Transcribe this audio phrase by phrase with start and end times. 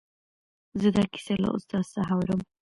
[0.81, 2.41] زه دا کیسه له استاد څخه اورم.